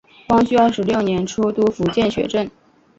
[0.27, 2.49] 光绪二十六年出督福建学政。